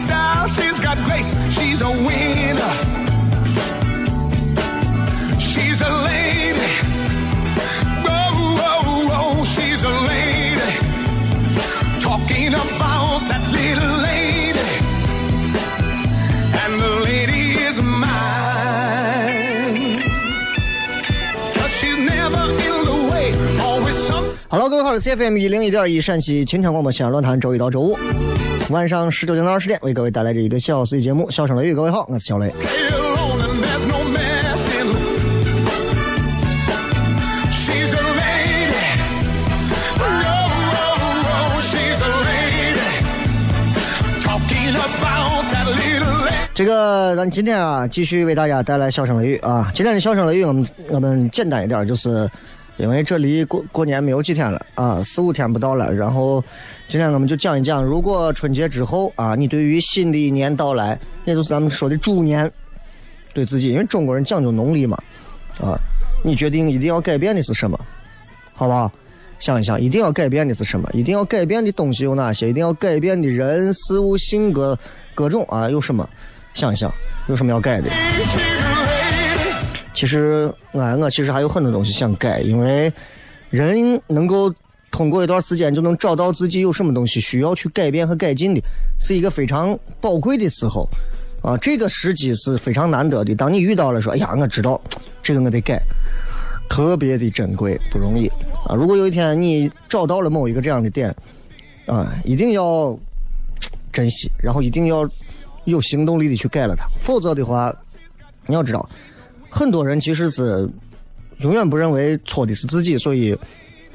[0.00, 1.38] Style, she's got grace.
[1.50, 2.74] She's a winner.
[5.38, 6.72] She's a lady.
[8.06, 10.72] Oh, oh, oh, she's a lady.
[12.00, 14.10] Talking about that little lady.
[23.60, 24.24] always some.
[24.48, 27.98] Hello，各位好，是 C F M 一零一点一陕西秦腔广播西安论坛，周一到周五
[28.70, 31.72] 晚上十九点到二十点，为各位带来这一个小时的节目《笑声雷雨》。
[31.74, 32.54] 各位好，我是小雷。
[46.54, 49.72] 这个，咱今天啊，继续为大家带来《笑声雷雨》啊。
[49.74, 52.30] 今天的《笑声雷雨》，我们我们简单一点，就是。
[52.80, 55.92] 因为这离过过年没有几天了啊，四五天不到了。
[55.92, 56.42] 然后
[56.88, 62.50] 今天我们就讲一讲，如果春节之后啊，你对于新的一年到来，也就是咱们说的猪年，
[63.32, 64.96] 对自己，因为中国人讲究农历嘛，
[65.60, 65.78] 啊，
[66.24, 67.78] 你决定一定要改变的是什么？
[68.54, 68.90] 好不好？
[69.38, 70.88] 想一想，一定要改变的是什么？
[70.92, 72.50] 一定要改变的东西有哪些？
[72.50, 74.78] 一定要改变的人事物性格
[75.14, 76.06] 各种啊，有什么？
[76.52, 76.92] 想一想，
[77.28, 77.88] 有什么要改的？
[80.00, 82.90] 其实，我我其实还有很多东西想改，因为
[83.50, 84.50] 人能够
[84.90, 88.62] 通过一段时间就能找到自己有什么东西需要去改变和改进的，
[88.98, 90.88] 是一个非常宝贵的时候
[91.42, 91.54] 啊！
[91.58, 93.34] 这个时机是非常难得的。
[93.34, 94.80] 当你遇到了，说：“哎呀，我知道
[95.22, 95.78] 这个我得改”，
[96.66, 98.26] 特别的珍贵，不容易
[98.66, 98.74] 啊！
[98.74, 101.14] 如果有一天你找到了某一个这样的点
[101.84, 102.98] 啊，一定要
[103.92, 105.06] 珍惜，然后一定要
[105.66, 107.70] 有行动力的去改了它，否则的话，
[108.46, 108.88] 你要知道。
[109.50, 110.68] 很多人其实是
[111.38, 113.36] 永远不认为错的是自己，所以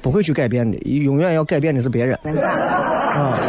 [0.02, 0.78] 不会去改变的。
[0.80, 2.16] 永远要改变的是别人。
[3.16, 3.40] 啊，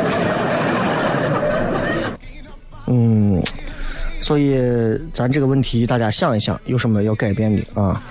[2.86, 3.42] 嗯，
[4.20, 4.56] 所以
[5.12, 8.02] 咱这个问题大家想一想，有什么要改变的啊？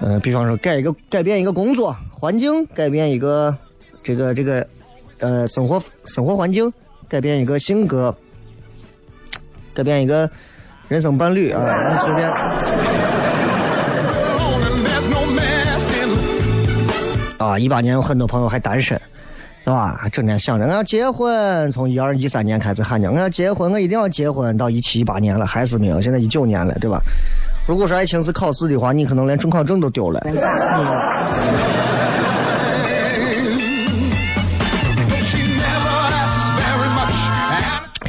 [0.00, 3.56] 呃，比方说改一个改变一个工作环境，改变一个
[4.02, 4.66] 这个这个
[5.20, 6.72] 呃生活生活环境，
[7.08, 8.14] 改变一个性格，
[9.72, 10.30] 改变一个
[10.88, 11.60] 人生伴侣啊，
[11.90, 12.30] 你随便。
[17.38, 18.96] 啊，一八年有很多朋友还单身，
[19.64, 20.08] 是吧？
[20.12, 27.00] 整天想着我要结婚，从一二一三年开始喊着我要结婚，我一定要结婚，到一七一八年了还是没有，现在一九年了，对吧？
[27.66, 30.20] 如果说爱情是考试的话，你可能连准考证都丢了。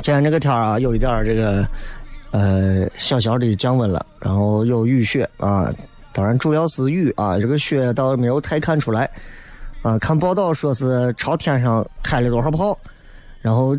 [0.02, 1.68] 今天这个天啊，有一点这个
[2.32, 5.74] 呃小小的降温了，然后有雨雪啊。
[6.14, 9.08] 当然，主要是雨啊，这个雪倒没有太看出来
[9.84, 10.00] 啊。
[10.00, 12.76] 看报道说是朝天上开了多少炮，
[13.40, 13.78] 然后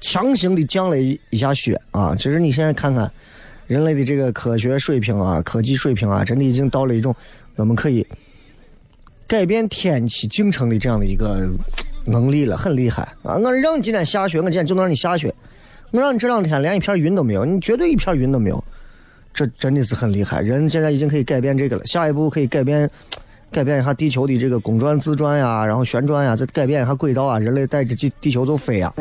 [0.00, 2.14] 强行的降了一一下雪啊。
[2.14, 3.10] 其实你现在看看
[3.66, 7.12] 人类的这个科学水平啊，科技水平啊，真的已经到了一种
[7.56, 8.06] 我们可以
[9.26, 11.48] 改变天气进程的这样的一个
[12.04, 13.34] 能力了，很厉害啊！
[13.34, 15.28] 我让你今天下雪，我今天就能让你下雪；
[15.94, 18.64] 我让你这两天连一片云都没有，你绝对一片云都没有。
[19.32, 21.86] 这真的是很厉害，人现在已经可以改变这个了。
[21.86, 22.90] 下一步可以改变，
[23.52, 28.92] 改变一下地球的这个公转自转呀，然后旋转呀，再改变一下轨道啊，人类带着地地球就飞呀。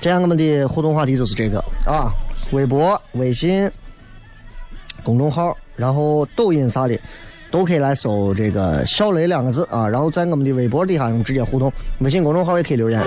[0.00, 2.10] 今天我们的互动话题就是这个啊，
[2.52, 3.70] 微博、微信、
[5.04, 6.98] 公众号，然后抖音啥的，
[7.56, 13.00] 都可以来搜这个“小雷”两个字啊，然后在我们的微博底下用直接互动，微信公众号也可以留言。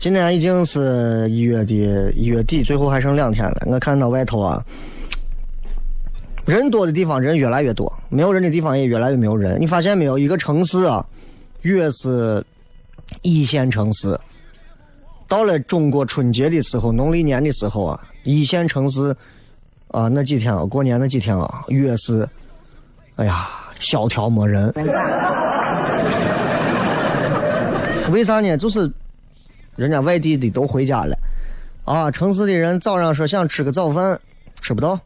[0.00, 3.62] 今天已经是一月的一月底，最后还剩两天了。
[3.66, 4.64] 我看到外头啊，
[6.46, 9.60] 人多的地方人越来越多，没有人的地方也越来越没有人。
[9.60, 10.18] 你发现没有？
[10.18, 11.04] 一个城市啊，
[11.60, 12.42] 越是
[13.20, 14.18] 一线城市，
[15.28, 19.14] 到了中国春节的时候，农历年的时候啊，一线城市
[19.88, 22.26] 啊那几天啊，过年那几天啊，越是
[23.16, 24.72] 哎呀萧条没人。
[28.10, 28.56] 为啥呢？
[28.56, 28.90] 就是。
[29.80, 31.16] 人家外地的都回家了，
[31.86, 34.20] 啊，城市的人早上说想吃个早饭，
[34.60, 35.00] 吃不到，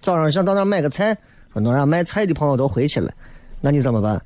[0.00, 1.14] 早上想到那买个菜，
[1.52, 3.12] 很多人卖菜的朋友都回去了，
[3.60, 4.18] 那你怎么办？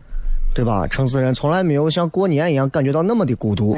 [0.55, 0.87] 对吧？
[0.87, 3.76] 城市人从来没有像过年一样感觉到那么的孤独。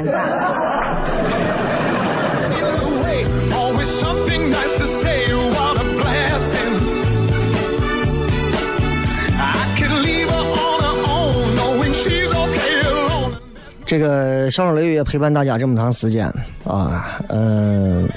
[13.91, 16.25] 这个笑声雷雨也陪伴大家这么长时间
[16.65, 18.09] 啊，嗯，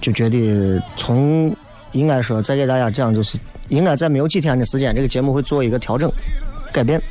[0.00, 1.52] 就觉得从
[1.90, 3.36] 应该说再给大家讲，就是
[3.66, 6.08] 应该在没有几天的时间，这个节目会做一个调整
[6.72, 7.02] 改变，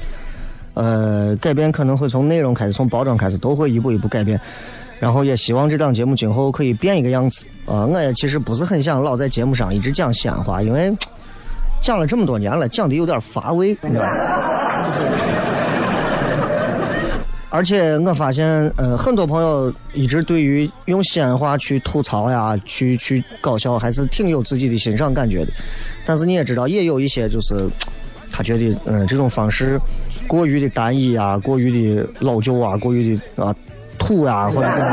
[0.73, 4.39] 呃，改变可能会从内容开始，从包装开始，都会一步一步改变。
[4.97, 7.85] 然后也希望这档节目今后可以变一个样子啊！
[7.85, 10.95] 我也其实不是很想老在节目上一直讲闲话，因为
[11.81, 15.66] 讲了这么多年了，讲的有点乏味，你知道吗？
[17.49, 25.51] 而且我发现，呃，很多朋友一直对于用西安话去吐槽呀、去去搞笑，还是挺有自己的欣赏感觉的。
[26.05, 27.55] 但是你也知道，也有一些就是
[28.31, 29.79] 他觉得，嗯，这种方式
[30.27, 33.55] 过于的单一啊，过于的老旧啊，过于的啊
[33.97, 34.87] 土啊，或者怎么。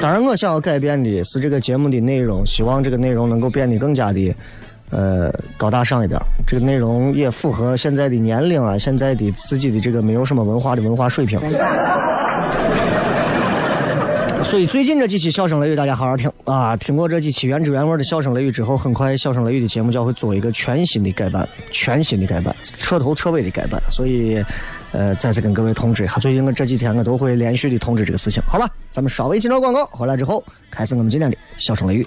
[0.00, 4.34] 当然，我想要改变的是这个节目的内容，希望这个内容能够变得更加的。
[4.94, 11.40] 呃，高大上一点，这个内容也符合现在的年龄啊，现在的自己的这个没有什么文化的文化水平。
[14.44, 16.76] 所以最近这几期笑声雷雨，大家好好听啊！
[16.76, 23.82] 听过这几期原汁原味的笑声雷雨之后，很快笑声雷雨的节目将会做一个全新的改版，全新的改版，彻头彻尾的改版。
[23.88, 24.44] 所以，
[24.92, 28.68] 呃，再次跟各位通知一下，最近我这几天我都会连续的通知这个事情，好吧？
[28.92, 32.06] 咱们稍微进段广告，回来之后开始我们今天的笑声雷雨。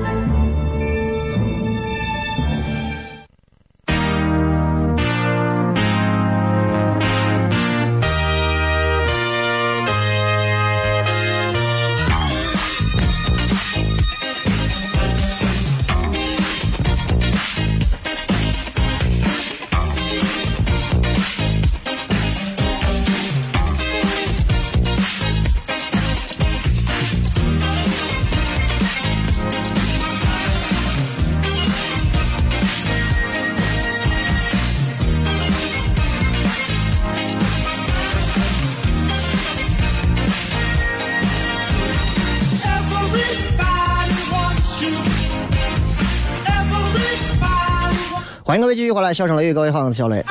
[48.51, 50.21] 欢迎各位继续回来，笑声雷雨，各位好，我是小雷。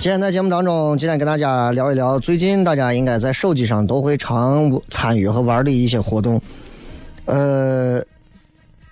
[0.00, 6.42] 今天在节目当中，今天跟大家聊一聊最近大家应该在手机上都会常参与和玩的一些活动。
[7.26, 8.02] 呃，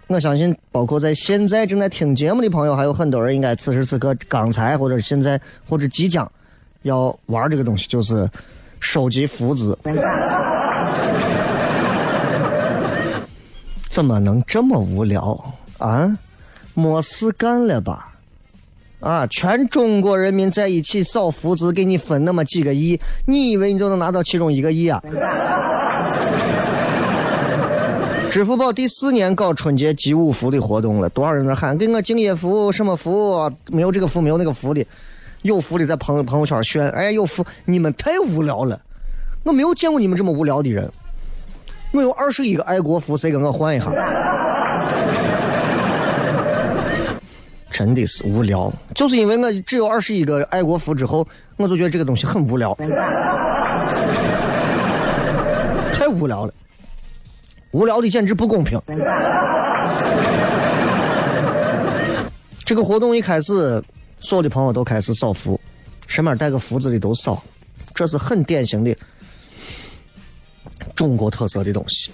[0.07, 6.31] 我相信包括在现在正在听节目的朋友，还有很多人应该此时此刻刚才或者现在或者即将
[6.83, 8.31] 要玩这个东西，就是
[8.79, 9.77] 收集福字。
[13.91, 15.45] 怎么能这么无聊
[15.79, 16.17] 啊？
[16.75, 18.13] 没事干了吧？
[19.05, 19.27] 啊！
[19.27, 25.03] 全中国人民在一起扫福字，给你分那么几个亿，你以为你就能拿到其中一个亿啊？
[28.31, 33.53] 支付宝第四年搞春节集五福的活动了，多少人在喊给我敬业福什么福？
[33.71, 34.85] 没有这个福，没有那个福的，
[35.43, 37.45] 有福的在朋朋友圈炫，哎，有福！
[37.67, 38.81] 你们太无聊了，
[39.45, 40.91] 我没有见过你们这么无聊的人。
[41.93, 43.87] 我有二十一个爱国福，谁跟我换一下？
[47.75, 51.27] 真的是无聊，就是因为我只有二十一个爱国服之后，
[51.57, 52.73] 我就觉得这个东西很无聊，
[55.93, 56.55] 太无聊了，
[57.73, 58.81] 无聊的简直不公平。
[62.65, 63.83] 这个活动一开始，
[64.21, 65.61] 所有的朋友都开始扫福，
[66.07, 67.43] 身边带个福字的都扫，
[67.93, 68.97] 这是很典型的
[70.95, 72.13] 中国特色的东西，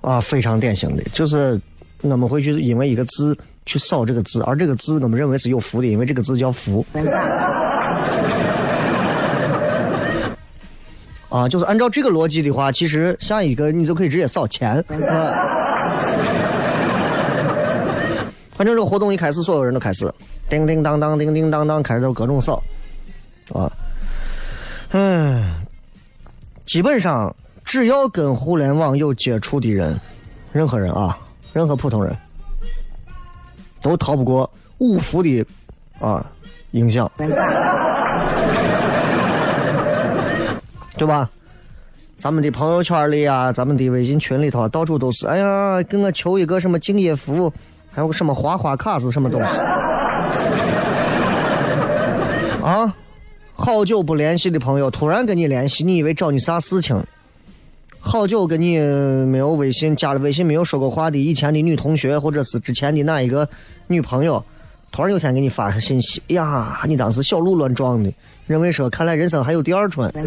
[0.00, 1.60] 啊，非常典型的，就是
[2.00, 3.36] 我们会去因为一个字。
[3.66, 6.84] 去扫这个字，而这个字我们认为是有福的，因为这个字叫福。
[11.28, 15.46] 啊，就是按照这个逻辑的话，其实下一个你就可以直接扫钱啊。
[18.56, 20.12] 反正这个活动一开始，所有人都开始
[20.48, 22.60] 叮叮当当、叮叮当当，开始就各种扫。
[23.54, 23.70] 啊，
[24.90, 25.54] 嗯，
[26.66, 27.32] 基本上
[27.64, 29.98] 只要跟互联网有接触的人，
[30.52, 31.16] 任何人啊，
[31.52, 32.16] 任何普通人。
[33.82, 35.44] 都逃不过五福的
[35.98, 36.30] 啊
[36.72, 37.10] 影响，
[40.96, 41.28] 对吧？
[42.18, 45.26] 咱们的朋友圈里啊，咱们的微信群里头，到处都是。
[45.26, 47.50] 哎呀，给我求一个什么敬业福，
[47.90, 49.48] 还有个什么花花卡是什么东西？
[52.62, 52.94] 啊，
[53.54, 57.02] 好久不联系的朋友突然跟你联系，你以为找你啥事情？
[58.02, 58.78] 好久跟你
[59.26, 63.48] 没有微信，加了微信没有说过话的以前的女同学，或者是之前的哪一个
[63.86, 64.42] 女朋友，
[64.90, 68.12] 突然有天给你发个信息，呀，你当时小鹿乱撞的，
[68.46, 70.10] 认为说看来人生还有第二春。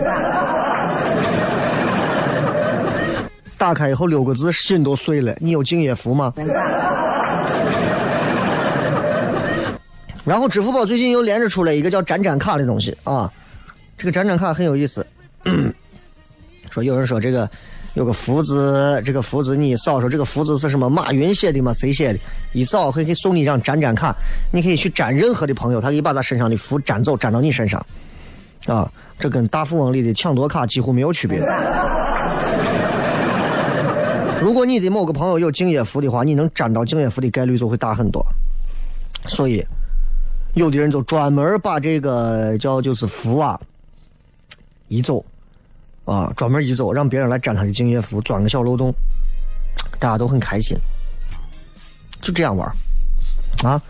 [3.57, 5.35] 打开以后六个字，心都碎了。
[5.39, 6.33] 你有敬业福吗？
[10.23, 13.29] 然后支付宝最近又连着出来一个叫粘粘卡的东西啊，
[13.97, 15.05] 这个粘粘卡很有意思。
[16.73, 17.47] 说有人说这个
[17.93, 20.89] 有个福字，这个福字你一扫，说这个福字是什么？
[20.89, 21.71] 马云写的吗？
[21.71, 22.17] 谁写的？
[22.51, 24.11] 一扫可以送你一张粘粘卡，
[24.51, 27.85] 你可以去粘任何的朋友，他可以把他身上的福粘走，粘到你身上。
[28.65, 31.37] 啊，这跟大富翁里的抢夺卡几乎没有区别。
[34.41, 38.25] 如果你的某个朋友有敬业福的话，你能粘到敬业福的概率就会大很多。
[39.27, 39.63] 所以，
[40.55, 43.59] 有的人就专门把这个叫就是福啊
[44.87, 45.23] 移走。
[46.05, 48.93] 啊，专门一走，让别人来沾他的敬业福，钻个小漏洞，
[49.99, 50.77] 大家都很开心，
[52.21, 52.69] 就这样玩
[53.63, 53.81] 啊。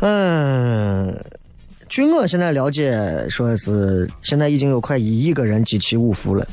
[0.00, 1.12] 嗯，
[1.88, 6.46] 据我现在了解，说是现在已经有快一亿个人集齐五福了，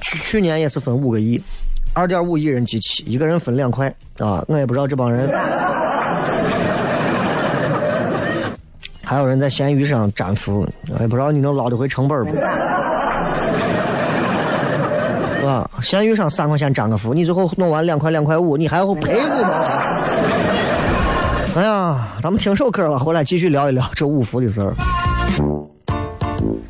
[0.00, 1.40] 去去年也是分五个亿，
[1.94, 3.86] 二点五亿人集齐，一个人分两块
[4.18, 4.44] 啊。
[4.48, 5.28] 我也不知道这帮人，
[9.04, 12.36] 还有人在闲鱼上占福，我也不知道你能捞得回成本不？
[15.48, 19.74] 啊，闲鱼上三块钱涨个福，你最后弄完两块两块五，你还要赔五毛钱。
[21.56, 24.74] 哎呀，咱们听首歌吧，回来继续聊一聊这五福的事儿。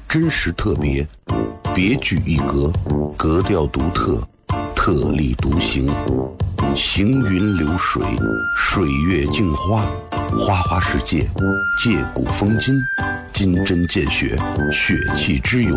[0.09, 1.05] 真实特别，
[1.75, 2.73] 别具一格，
[3.17, 4.23] 格调独特，
[4.77, 5.93] 特立独行，
[6.73, 8.01] 行云流水，
[8.57, 9.85] 水月镜花，
[10.39, 11.29] 花花世界，
[11.83, 12.73] 借古风今，
[13.33, 14.39] 金针见血，
[14.73, 15.77] 血气之勇。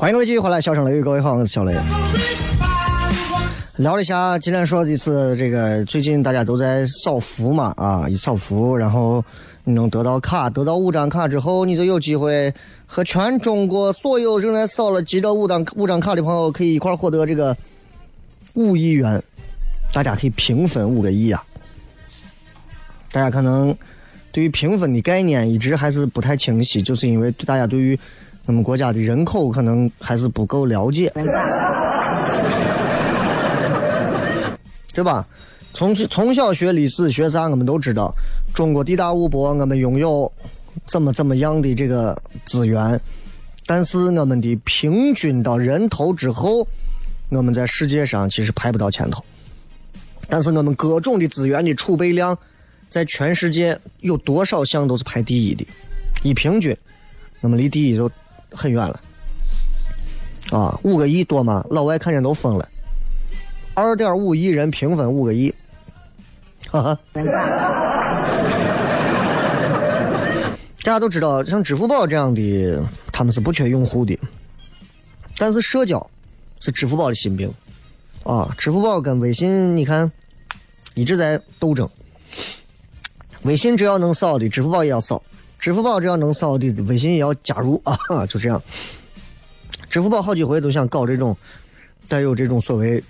[0.00, 1.76] 欢迎各位继续回来，笑声雷雨，各位好，我是小雷。
[3.76, 9.22] 聊了一下，今天说的是这个，最近大家都在扫福嘛，啊，一扫福，然后
[9.62, 12.50] 你能得到卡，得到五张卡之后，你就有机会
[12.86, 17.54] 和全中国所有正在扫了集着五张五张卡的朋友，可以一块获得这个
[18.54, 19.22] 五亿元，
[19.92, 21.44] 大家可以平分五个亿啊。
[23.12, 23.76] 大家可能
[24.32, 27.98] 对于平分的概念一直还是不太清晰，就是因为大家对于
[28.50, 31.08] 我们国家的人口可能还是不够了解，
[34.92, 35.24] 对吧？
[35.72, 38.12] 从从小学历史学啥，我们都知道，
[38.52, 40.30] 中国地大物博，我们拥有
[40.88, 43.00] 怎么怎么样的这个资源，
[43.66, 46.66] 但是我们的平均到人头之后，
[47.28, 49.24] 我们在世界上其实排不到前头。
[50.28, 52.36] 但是我们各种的资源的储备量，
[52.88, 55.64] 在全世界有多少项都是排第一的，
[56.24, 56.76] 一平均，
[57.42, 58.10] 我们离第一就。
[58.52, 59.00] 很远了，
[60.50, 61.64] 啊，五个亿多吗？
[61.70, 62.68] 老外看见都疯了。
[63.74, 65.54] 二点五亿人平分五个亿，
[66.70, 66.98] 哈哈。
[70.82, 72.82] 大家都知道，像支付宝这样的，
[73.12, 74.18] 他们是不缺用户的。
[75.36, 76.10] 但是社交
[76.58, 77.52] 是支付宝的心病，
[78.24, 80.10] 啊，支付宝跟微信，你看
[80.94, 81.88] 一直在斗争。
[83.42, 85.22] 微信只要能扫的，支付宝也要扫。
[85.60, 87.94] 支付宝只要能扫的，微信也要加入啊！
[88.26, 88.60] 就这样，
[89.90, 91.36] 支付宝好几回都想搞这种
[92.08, 93.02] 带有这种所谓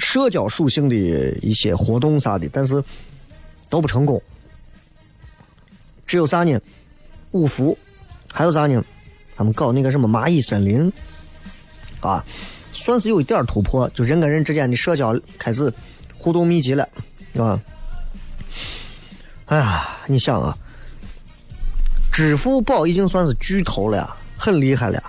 [0.00, 0.96] 社交属性的
[1.40, 2.82] 一些活动啥的，但是
[3.70, 4.20] 都不成功。
[6.04, 6.60] 只有啥呢？
[7.30, 7.78] 五福，
[8.32, 8.84] 还有啥呢？
[9.36, 10.92] 他们搞那个什么蚂蚁森林
[12.00, 12.24] 啊，
[12.72, 15.72] 算是有一点突破，就人跟人之间的社交开始
[16.18, 16.88] 互动密集了，
[17.38, 17.58] 啊！
[19.46, 20.58] 哎呀，你想啊。
[22.12, 25.02] 支付宝已经算是巨头了呀，很厉害了。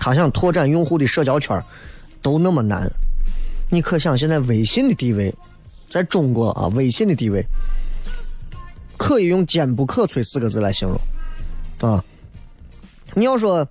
[0.00, 1.62] 他想拓展用户的社交圈
[2.20, 2.90] 都那么难，
[3.70, 5.32] 你可想现在微信的地位，
[5.88, 7.44] 在中国啊，微信的地位
[8.96, 12.04] 可以用坚不可摧四个字来形容，啊。
[13.14, 13.66] 你要说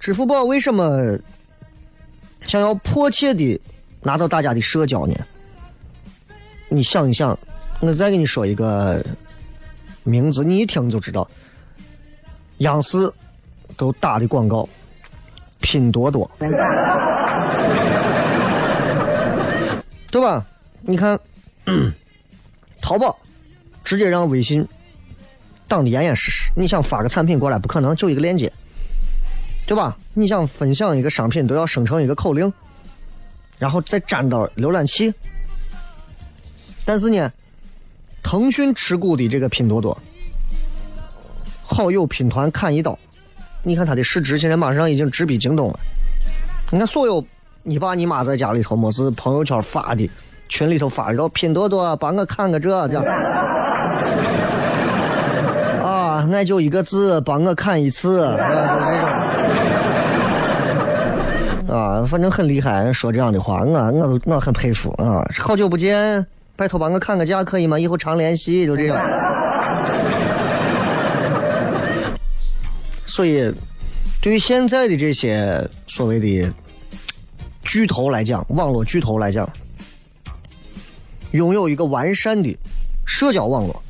[0.00, 1.18] 支付宝为什么
[2.46, 3.60] 想要迫切的
[4.02, 5.14] 拿到大家的社交呢？
[6.68, 7.38] 你想一想，
[7.80, 9.04] 我再给你说一个。
[10.06, 11.28] 名字你一听就知道，
[12.58, 13.12] 央视
[13.76, 14.66] 都打的广告，
[15.60, 16.30] 拼多多，
[20.10, 20.46] 对吧？
[20.82, 21.18] 你看，
[22.80, 23.18] 淘宝
[23.82, 24.66] 直接让微信
[25.66, 26.48] 挡的严严实实。
[26.54, 28.50] 你想发个产品过来，不可能就一个链接，
[29.66, 29.96] 对吧？
[30.14, 32.50] 你想分享一个商品，都要生成一个口令，
[33.58, 35.12] 然后再粘到浏览器。
[36.84, 37.32] 但是呢？
[38.26, 39.96] 腾讯持股的这个拼多多，
[41.62, 42.98] 好友拼团砍一刀，
[43.62, 45.78] 你看它的市值现在马上已经直逼京东了。
[46.72, 47.24] 你看所有
[47.62, 50.10] 你爸你妈在家里头没事朋友圈发的，
[50.48, 53.04] 群里头发的，拼多多帮我看个这这样。
[55.86, 58.24] 啊，那就一个字，帮我看一次，
[61.70, 66.26] 啊，反正很厉害，说这样的话，我我都我很佩服啊，好久不见。
[66.56, 67.78] 拜托帮我看个价可以吗？
[67.78, 68.96] 以后常联系，就这样。
[73.04, 73.52] 所以，
[74.20, 76.52] 对于现在的这些所谓的
[77.62, 79.48] 巨头来讲，网络巨头来讲，
[81.32, 82.56] 拥有一个完善的
[83.06, 83.82] 社交网络，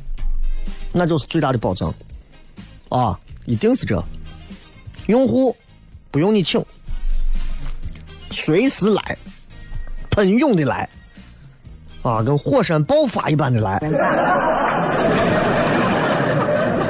[0.92, 1.94] 那就是最大的保障。
[2.88, 4.02] 啊，一定是这。
[5.06, 5.56] 用户
[6.10, 6.64] 不用你请，
[8.30, 9.16] 随时来，
[10.10, 10.88] 喷涌的来，
[12.06, 13.80] 啊，跟火山爆发一般的来。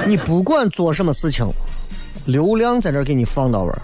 [0.06, 1.46] 你不管做什么事情，
[2.26, 3.80] 流量在这给你放到位儿。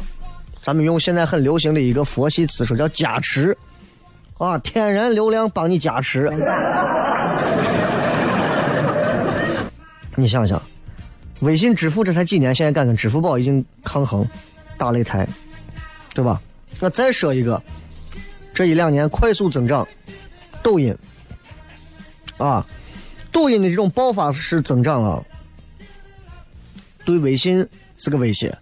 [0.61, 3.57] 咱们用现在很流行的一个佛系词说叫加持，
[4.39, 6.31] 啊，天然流量帮你加持。
[10.15, 10.63] 你想想，
[11.41, 14.25] 微信支付这才几年，现在敢跟支付宝已经抗衡，
[14.77, 15.27] 打擂台，
[16.15, 16.39] 对吧？
[16.79, 17.61] 那再说一个，
[18.53, 19.89] 这一两年快速增长，
[20.63, 20.95] 抖音，
[22.39, 22.67] 啊，
[23.31, 25.23] 抖音的这种爆发式增长啊，
[27.05, 27.67] 对微信
[27.99, 28.57] 是个威胁。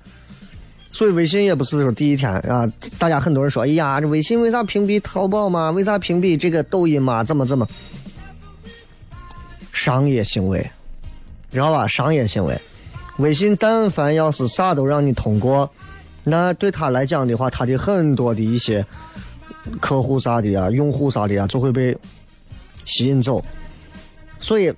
[0.93, 2.67] 所以微信也不是说第一天啊，
[2.99, 5.71] 大家很多人说，哎呀，这微信为啥屏蔽淘宝嘛？
[5.71, 7.23] 为啥屏蔽这个抖音嘛？
[7.23, 7.65] 怎么怎么？
[9.73, 10.69] 商业行为，
[11.53, 11.87] 知道吧？
[11.87, 12.61] 商业行为，
[13.19, 15.71] 微信但凡要是啥都让你通过，
[16.25, 18.85] 那对他来讲的话，他的很多的一些
[19.81, 21.97] 客户啥的啊，用户啥的啊，就会被
[22.85, 23.43] 吸引走。
[24.41, 24.73] 所以，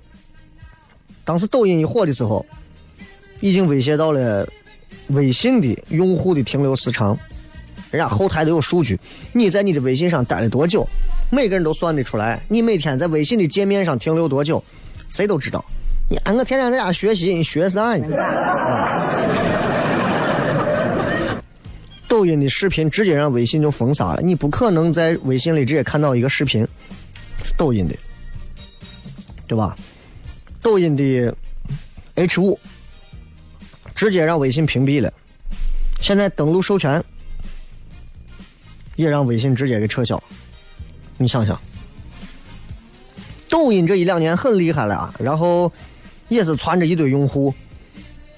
[1.23, 2.45] 当时抖音一火的时候，
[3.39, 4.47] 已经威胁到了。
[5.07, 7.15] 微信的用户的停留时长，
[7.91, 8.97] 人家后台都有数据。
[9.33, 10.87] 你在你的微信上待了多久，
[11.29, 12.41] 每个人都算得出来。
[12.47, 14.63] 你每天在微信的界面上停留多久，
[15.09, 15.63] 谁都知道。
[16.09, 17.97] 你俺我天天在家学习，你学啥？
[22.07, 26.65] 抖音的视频直接让微信就封杀了，你不可能在微信里直接看到一个视频
[27.43, 27.95] 是抖音的，
[29.53, 29.77] 对吧？
[30.63, 31.35] 抖音的
[32.15, 32.59] H 五。
[33.93, 35.13] 直接让微信屏蔽了，
[36.01, 37.01] 现在登录授权
[38.95, 40.21] 也让微信直接给撤销。
[41.17, 41.61] 你想想，
[43.47, 45.71] 抖音这一两年很厉害了啊，然后
[46.27, 47.53] 也是攒着一堆用户，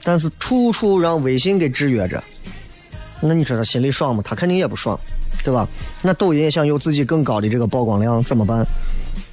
[0.03, 2.21] 但是处处让微信给制约着。
[3.21, 4.21] 那你说他心里爽吗？
[4.25, 4.99] 他肯定也不爽，
[5.41, 5.65] 对吧？
[6.03, 8.67] 那抖音也想有自己更高的这个曝光量，怎么办？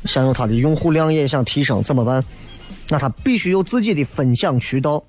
[0.05, 2.25] 想有他的用户量也想提升，怎么办？
[2.89, 5.03] 那他必须有自己的分享渠道。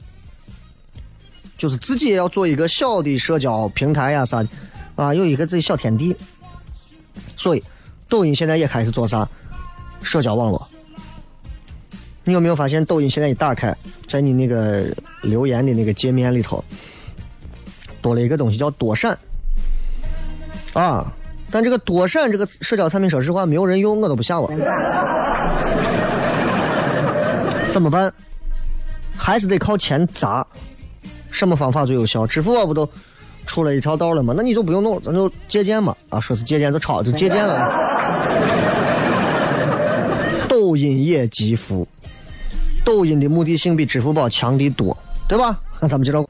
[1.57, 4.49] 就是自己也要做一个小的社交平台呀啥的，
[4.95, 6.15] 啊，有一个自己小天地。
[7.37, 7.63] 所以，
[8.09, 9.27] 抖音现在也开始做啥？
[10.01, 10.67] 社交网络。
[12.25, 13.75] 你有没有发现，抖音现在一打开，
[14.07, 14.85] 在你那个
[15.21, 16.63] 留言的那个界面里头，
[18.01, 19.17] 多了一个东西叫多闪。
[20.73, 21.13] 啊，
[21.53, 24.49] 但这个多闪这个社交产品，说实话，没有人用，我都不想我。
[27.71, 28.11] 怎么办？
[29.15, 30.43] 还是得靠钱砸。
[31.29, 32.25] 什么方法最有效？
[32.25, 32.89] 支付宝不都
[33.45, 34.33] 出了一条道了吗？
[34.35, 35.95] 那你就不用弄，咱就借鉴嘛。
[36.09, 37.71] 啊，说是借鉴就抄，就借鉴了。
[40.49, 41.87] 抖音也极富，
[42.83, 45.59] 抖音的目的性比支付宝强的多，对吧？
[45.79, 46.25] 那咱们接着。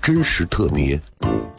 [0.00, 1.00] 真实特别，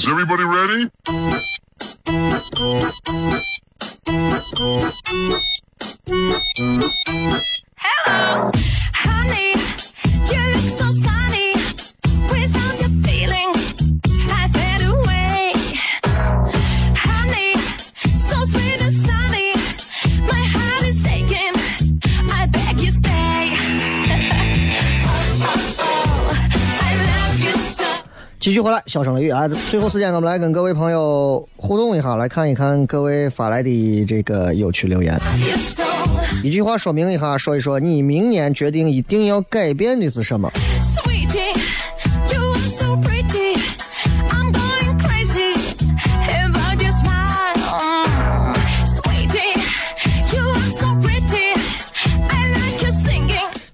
[0.00, 0.90] Is everybody ready?
[7.76, 8.50] Hello,
[28.40, 29.46] 继续回来，小声雷雨啊！
[29.46, 35.20] 最后时间，我们来跟各位朋友互动一下，来看一看各位发来的这个有趣留言。
[36.42, 40.50] 一句话说明一下，说一说你明年决定一定要改变的是什么？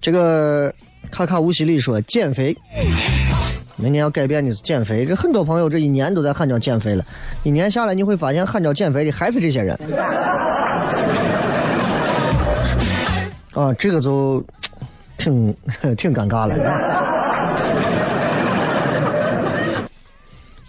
[0.01, 0.73] 这个
[1.11, 2.57] 卡卡乌西里说减肥。
[3.79, 7.05] 明年要改变的是减肥，这很多朋友这一年都在喊叫减肥了，
[7.43, 9.79] 一年下来你会发现喊叫减肥的还是这些人。
[13.53, 14.43] 啊，这个就
[15.19, 15.55] 挺
[15.97, 16.57] 挺尴尬了。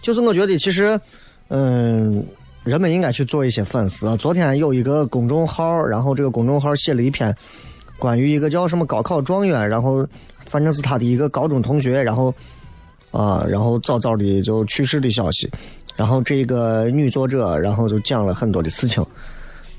[0.02, 1.00] 就是我觉得其实，
[1.48, 2.26] 嗯，
[2.66, 4.18] 人们应该去做一些反思啊。
[4.18, 7.34] 昨天有一个公众号，然后这个公众号写了一篇
[7.98, 10.06] 关于一个叫什么高考状元，然后
[10.46, 12.34] 反正是他的一个高中同学，然后。
[13.12, 15.50] 啊，然后早早的就去世的消息，
[15.96, 19.04] 然后这个女作者，然后就讲了很多的事情，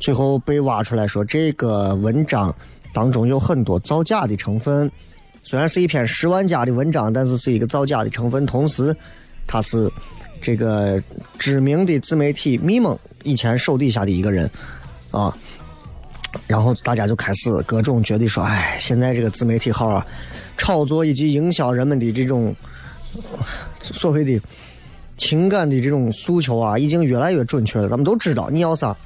[0.00, 2.52] 最后被挖出来说这个文章
[2.92, 4.90] 当中有很多造假的成分，
[5.44, 8.96] 虽然是一篇十万加的文章，但是是一个造假的成分，同时
[9.46, 9.88] 他是
[10.40, 11.00] 这个
[11.38, 14.50] 知名的自媒体咪蒙以前手底下的一个人
[15.10, 15.32] 啊，
[16.46, 20.04] 然后大家就开始各种觉得说，哎，现在这个自媒体号啊，
[20.56, 22.56] 炒作以及营销人们的这种。
[23.80, 24.40] 所谓的
[25.16, 27.88] 情感的这种诉求啊，已经越来越准确了。
[27.88, 28.96] 咱们都知道，你要啥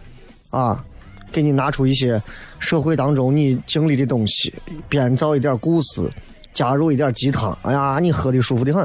[0.51, 0.85] 啊，
[1.31, 2.23] 给你拿出一些
[2.59, 4.53] 社会当中你经历的东西，
[4.89, 6.11] 编造一点故事，
[6.53, 7.57] 加入一点鸡汤。
[7.63, 8.83] 哎呀，你喝的舒服 的很。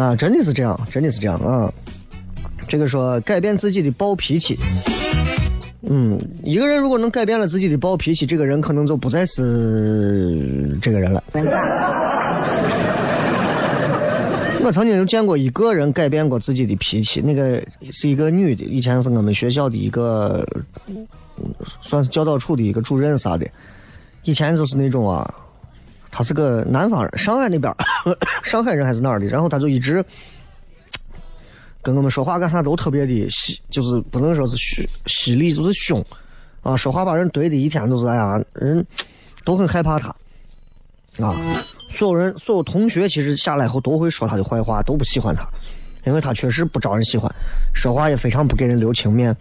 [0.00, 1.72] 啊，真的是这样，真的是这样啊。
[2.68, 4.56] 这个说改变自己的暴脾气。
[5.82, 11.22] 嗯，一个人如果能改变了自己的暴脾气，这个人可能就不再是这个人了。
[14.62, 20.46] 我曾经就见过一个人改变过自己的脾气，那个是一个女的，以前是我们学校的一个，
[21.80, 23.46] 算是教导处的一个主任啥的。
[24.24, 25.32] 以前就是那种啊，
[26.10, 27.74] 他是个南方人，上海那边，
[28.44, 30.04] 上海人还是哪儿的，然后他就一直。
[31.82, 36.04] 跟我们说话干啥都特别的犀，就是不能说是犀犀利，就是凶，
[36.62, 38.86] 啊，说话把人怼的一天都是哎呀，人
[39.44, 40.08] 都很害怕他，
[41.24, 41.34] 啊，
[41.90, 45.48] 所有人所有同学其实下来后都会说他的坏话，都不喜欢他，
[46.04, 47.34] 因为他确实不招人喜欢，
[47.72, 49.34] 说话也非常不给人留情面，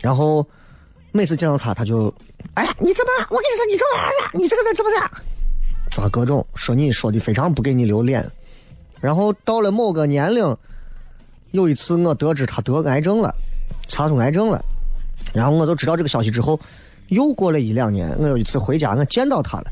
[0.00, 0.44] 然后
[1.12, 2.12] 每次见到他，他就，
[2.54, 3.12] 哎，你怎么？
[3.30, 6.02] 我跟你说，你这玩意儿，你这个人怎么着？
[6.02, 8.28] 啊，各种说你说的非常不给你留脸，
[9.00, 10.56] 然后到了某个年龄。
[11.52, 13.34] 有一次，我得知他得癌症了，
[13.88, 14.62] 查出癌症了，
[15.32, 16.58] 然后我就知道这个消息之后，
[17.08, 19.70] 又过了一两年，我有一次回家，我见到他了。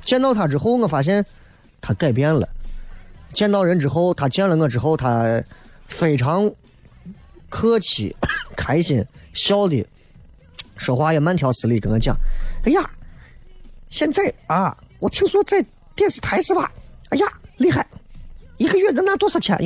[0.00, 1.24] 见到他之后，我发现
[1.80, 2.48] 他改变了。
[3.32, 5.42] 见到人之后，他见了我之后，他
[5.86, 6.50] 非常
[7.50, 8.16] 客气、
[8.56, 9.04] 开心、
[9.34, 9.86] 笑的，
[10.76, 12.16] 说话也慢条斯理，跟我讲
[12.64, 12.90] ：“哎呀，
[13.90, 15.62] 现在啊，我听说在
[15.94, 16.72] 电视台是吧？
[17.10, 17.26] 哎呀，
[17.58, 17.86] 厉害，
[18.56, 19.58] 一个月能拿多少钱？”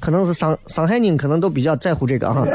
[0.00, 2.40] 可能是上上海人可能都比较在乎这个哈，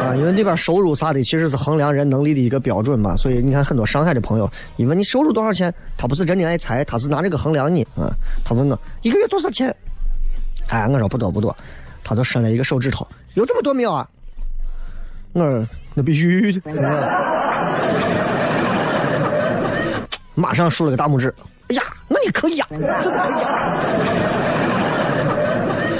[0.00, 8.10] 啊，因为那边收入啥的其实是衡量人能力的一个标准嘛，所以你看很多上海的朋友，一问你收入多少钱，他不是真的爱财，他是拿这个衡量你啊。
[8.44, 9.74] 他问我一个月多少钱，
[10.68, 11.54] 哎，我说不多不多，
[12.02, 14.08] 他就伸了一个手指头，有这么多没有啊？
[15.34, 16.62] 我那必须的，
[20.34, 21.34] 马上竖了个大拇指，
[21.68, 24.47] 哎呀，那你可以呀，真的可以呀。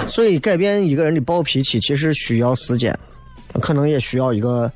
[0.08, 2.98] 所以，改变一个人的暴脾气，其实需要时间，
[3.60, 4.70] 可能也需要一个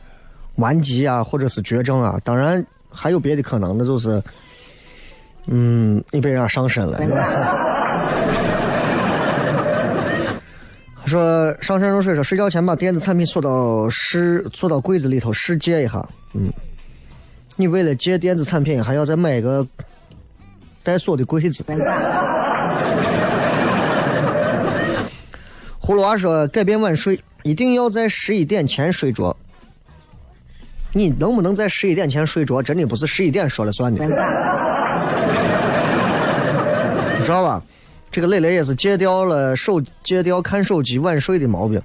[0.57, 2.21] 顽疾啊，或者是绝症啊。
[2.23, 4.23] 当然，还有别的可能，那就是，
[5.47, 7.01] 嗯，你被人家上身了。
[11.05, 16.07] 说上山入睡，说睡觉前把电子产品锁到试锁到柜子里头试借一下。
[16.35, 16.53] 嗯，
[17.57, 19.67] 你为了借电子产品，还要再买一个
[20.85, 21.65] 带锁的柜子。
[25.83, 29.37] 葫芦娃说：“改变晚睡，一定要在十一点前睡着。
[30.93, 34.05] 你能不能在十一点前睡着，真的不是十一点说了算的。
[34.05, 34.11] 你
[37.25, 37.61] 知道吧？
[38.13, 41.83] 这个磊磊也是戒掉了手，戒掉看手机晚睡的毛病。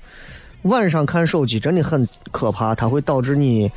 [0.62, 3.72] 晚上看手机真的很可怕，它会导致你，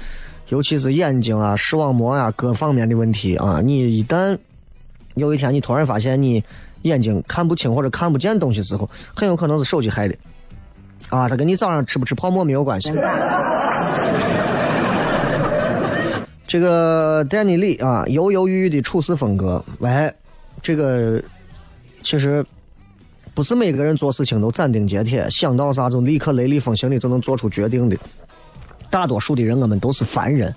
[0.48, 3.62] 尤其是眼睛啊、视网膜啊各方面的问题啊。
[3.64, 4.36] 你一旦
[5.14, 6.44] 有一天你突然发现你。”
[6.82, 10.14] 眼睛看不清或者看不见东西时候，很有可能是手机害的，
[11.08, 12.92] 啊，它跟你早上吃不吃泡沫没有关系。
[16.46, 20.12] 这个丹尼利啊，犹犹豫豫的处事风格，喂，
[20.60, 21.22] 这个
[22.02, 22.44] 其实
[23.34, 27.96] 不是每个人做事情都斩钉截铁，想到啥就立刻雷厉风行的就能做出决定的。
[28.90, 30.52] 大多数的人，我们都是凡人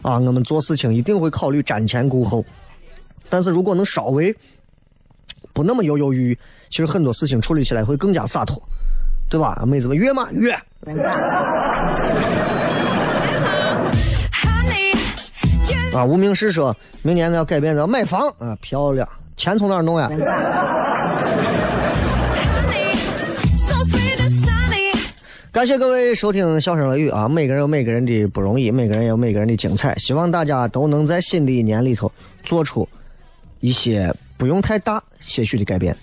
[0.00, 2.42] 啊，我们做事情一定会考虑瞻前顾后。
[3.28, 4.34] 但是如果能稍微
[5.54, 6.38] 不那么犹犹豫豫，
[6.68, 8.62] 其实很多事情处理起来会更加洒脱，
[9.30, 9.64] 对吧？
[9.66, 10.28] 妹子们约吗？
[10.32, 10.52] 约。
[15.94, 20.10] 啊，无名氏说，明年我要改变，要买房啊，漂亮，钱从哪儿弄呀？
[25.52, 32.10] 感谢各位收听《笑声乐语》啊，每个人有每个人的不容易，每个人有每个人的精彩，希望大家都能在新的一年里头
[32.42, 32.88] 做出
[33.60, 35.96] 一些不用太大、些许的改变。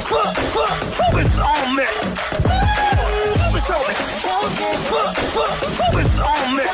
[0.00, 1.84] Focus on me.
[3.36, 3.94] Focus on me.
[4.24, 4.90] Focus
[6.20, 6.56] on me.
[6.56, 6.64] Focus on me.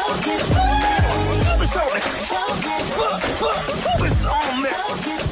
[3.82, 5.25] Focus on me.